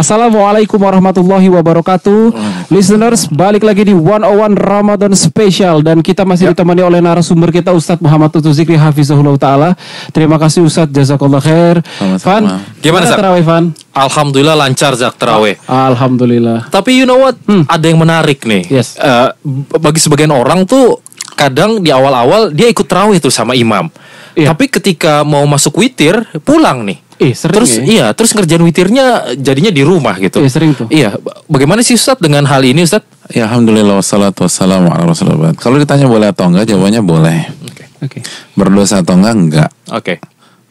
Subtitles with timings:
[0.00, 2.32] Assalamualaikum warahmatullahi wabarakatuh.
[2.72, 8.00] Listeners, balik lagi di 101 Ramadan Special dan kita masih ditemani oleh narasumber kita Ustadz
[8.00, 9.70] Muhammad Tutu Zikri Hafizahullah Ta'ala.
[10.08, 11.84] Terima kasih Ustadz, jazakallah khair.
[12.00, 12.16] Sama-sama.
[12.16, 12.42] Van,
[12.80, 13.16] Gimana, Zak?
[13.20, 13.64] terawih Van?
[13.92, 15.60] Alhamdulillah lancar Zak terawih.
[15.68, 16.72] Alhamdulillah.
[16.72, 17.36] Tapi you know what?
[17.68, 18.72] Ada yang menarik nih.
[18.72, 18.96] Yes.
[18.96, 21.04] Eh, b- bagi sebagian orang tuh
[21.36, 23.92] kadang di awal-awal dia ikut terawih tuh sama imam.
[24.32, 24.56] Iya.
[24.56, 27.09] Tapi ketika mau masuk witir pulang nih.
[27.20, 27.84] Eh, sering terus ya?
[27.84, 30.40] iya, terus ngerjain witirnya jadinya di rumah gitu.
[30.40, 30.88] Iya, sering tuh.
[30.88, 33.04] Iya, ba- bagaimana sih Ustadz dengan hal ini Ustadz?
[33.30, 35.52] Ya Alhamdulillah wassalatu wassalamu ala rasulullah.
[35.52, 37.38] Kalau ditanya boleh atau enggak, jawabannya boleh.
[37.68, 37.84] Oke.
[38.00, 38.18] Oke.
[38.56, 39.70] Berdosa atau enggak, enggak.
[39.92, 40.14] Oke.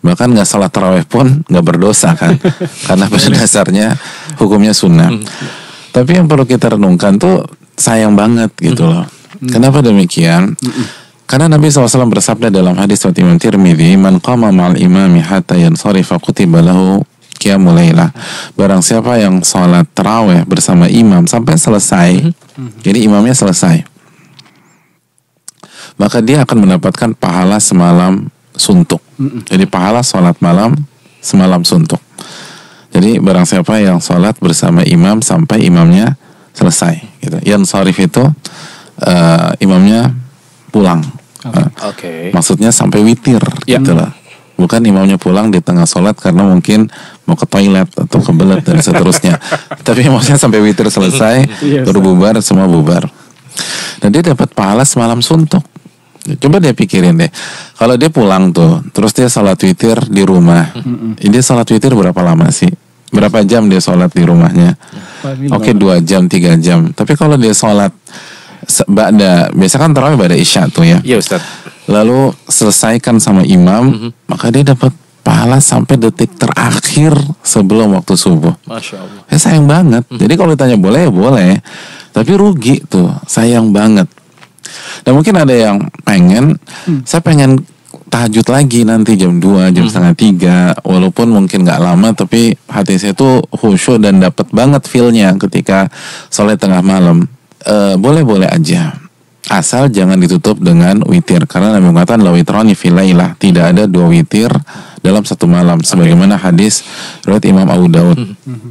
[0.02, 2.34] Bahkan nggak salat taraweh pun nggak berdosa kan.
[2.90, 3.88] Karena pada dasarnya
[4.42, 5.14] hukumnya sunnah.
[5.94, 7.46] Tapi yang perlu kita renungkan tuh
[7.78, 9.06] sayang banget gitu loh.
[9.40, 10.58] Kenapa demikian?
[11.30, 16.18] Karena Nabi SAW bersabda dalam hadis riwayat Imam Tirmidzi, "Man qama ma'al imami hatta yansarifa
[16.18, 17.06] kutiba lahu
[17.38, 18.10] qiyamul lailah."
[18.58, 22.34] Barang siapa yang sholat taraweh bersama imam sampai selesai,
[22.82, 23.86] jadi imamnya selesai,
[26.02, 29.06] maka dia akan mendapatkan pahala semalam suntuk.
[29.46, 30.74] Jadi pahala sholat malam
[31.22, 32.02] semalam suntuk.
[32.90, 36.18] Jadi barang siapa yang sholat bersama imam sampai imamnya
[36.58, 37.22] selesai.
[37.22, 37.38] Gitu.
[37.46, 37.70] Yang
[38.02, 38.24] itu
[39.06, 40.10] eh, imamnya
[40.74, 41.19] pulang.
[41.88, 42.32] Oke.
[42.36, 43.80] maksudnya sampai witir Ya.
[43.80, 44.12] gitu loh.
[44.60, 46.92] Bukan imamnya pulang di tengah sholat karena mungkin
[47.24, 49.40] mau ke toilet atau kebelet dan seterusnya.
[49.88, 53.08] Tapi maksudnya sampai witir selesai, Iya, baru bubar, semua bubar.
[54.04, 55.64] Dan dia dapat pahala semalam suntuk.
[56.44, 57.32] Coba dia pikirin deh,
[57.80, 60.76] kalau dia pulang tuh, terus dia sholat witir di rumah,
[61.18, 62.70] dia sholat witir berapa lama sih?
[63.10, 64.76] Berapa jam dia sholat di rumahnya?
[65.50, 66.92] Oke dua jam, tiga jam.
[66.94, 67.90] Tapi kalau dia sholat
[68.88, 71.02] ba'da, biasa kan tarawih ba'da isya tuh ya.
[71.02, 71.46] Iya Ustadz.
[71.90, 74.94] Lalu selesaikan sama imam, maka dia dapat
[75.26, 78.54] pahala sampai detik terakhir sebelum waktu subuh.
[78.70, 79.22] Masya Allah.
[79.30, 80.06] Ya sayang banget.
[80.10, 81.52] Jadi kalau ditanya boleh ya boleh.
[82.14, 84.10] Tapi rugi tuh, sayang banget.
[85.06, 86.58] Dan mungkin ada yang pengen,
[87.06, 87.62] saya pengen
[88.10, 90.58] tahajud lagi nanti jam 2, jam setengah tiga.
[90.82, 95.90] Walaupun mungkin nggak lama, tapi hati saya tuh khusyuk dan dapat banget feelnya ketika
[96.30, 97.26] sholat tengah malam.
[97.66, 98.96] Eh, Boleh-boleh aja.
[99.50, 104.06] Asal jangan ditutup dengan witir karena Nabi mengatakan la witrani fil lailah, tidak ada dua
[104.06, 104.54] witir
[105.02, 106.86] dalam satu malam sebagaimana hadis
[107.26, 108.20] riwayat Imam Abu Daud.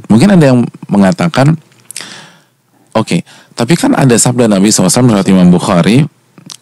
[0.07, 1.59] Mungkin ada yang mengatakan
[2.95, 6.03] Oke, tapi kan ada sabda Nabi SAW riwayat Imam Bukhari,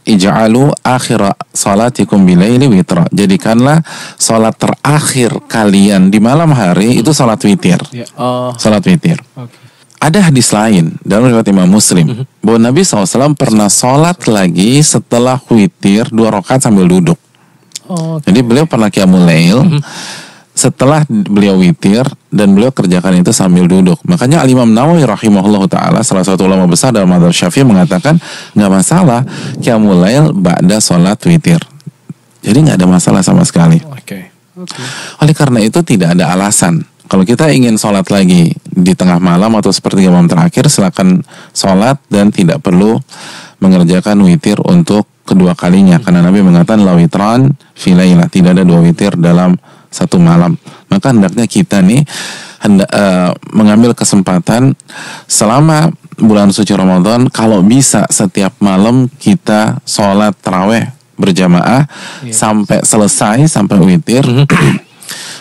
[0.08, 3.12] Ija'alu akhira salatikum bilaili witra.
[3.12, 3.84] Jadikanlah
[4.16, 7.84] salat terakhir kalian di malam hari itu salat witir.
[7.92, 8.08] Ya.
[8.16, 8.56] Oh.
[8.56, 9.20] Salat witir.
[9.36, 9.67] Oke.
[9.98, 16.06] Ada hadis lain dalam riwayat Imam Muslim bahwa Nabi SAW pernah sholat lagi setelah witir
[16.14, 17.18] dua rakaat sambil duduk.
[17.90, 18.22] Oh.
[18.22, 19.82] Jadi beliau pernah qiyamul lail
[20.58, 23.98] setelah beliau witir dan beliau kerjakan itu sambil duduk.
[24.06, 28.22] Makanya Al Imam Nawawi rahimahullah taala salah satu ulama besar dalam madzhab Syafi'i mengatakan
[28.54, 29.22] nggak masalah
[29.62, 31.62] qiyamul lail ba'da sholat witir.
[32.46, 33.82] Jadi nggak ada masalah sama sekali.
[33.82, 34.30] Oke.
[34.58, 34.82] Oke.
[35.22, 36.86] Oleh karena itu tidak ada alasan.
[37.08, 42.30] Kalau kita ingin sholat lagi di tengah malam atau seperti malam terakhir, silakan sholat dan
[42.30, 43.02] tidak perlu
[43.58, 45.98] mengerjakan witir untuk kedua kalinya.
[45.98, 48.30] Karena Nabi mengatakan la witran fi lailah.
[48.30, 49.58] tidak ada dua witir dalam
[49.90, 50.54] satu malam.
[50.94, 52.06] Maka hendaknya kita nih
[52.62, 54.78] hendak eh, mengambil kesempatan
[55.26, 61.90] selama bulan suci Ramadan kalau bisa setiap malam kita sholat taraweh berjamaah
[62.30, 64.26] sampai selesai sampai witir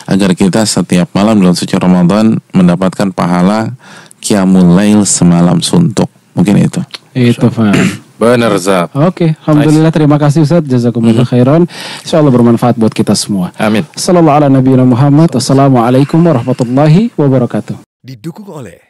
[0.07, 3.75] agar kita setiap malam bulan suci Ramadan mendapatkan pahala
[4.23, 6.09] qiyamul lail semalam suntuk.
[6.33, 6.81] Mungkin itu.
[7.17, 7.75] Itu Van.
[8.17, 8.97] Bener Zak.
[8.97, 10.65] Oke, alhamdulillah terima kasih Ustaz.
[10.65, 11.69] Jazakumullah khairan.
[12.01, 13.53] Insyaallah bermanfaat buat kita semua.
[13.61, 13.85] Amin.
[13.93, 15.37] Sallallahu ala nabiyina Muhammad.
[15.37, 17.85] Assalamualaikum warahmatullahi wabarakatuh.
[18.07, 18.86] didukung oleh